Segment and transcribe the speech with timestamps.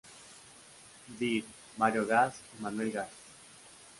[1.19, 1.45] Dir:
[1.77, 3.09] Mario Gas y Manuel Gas.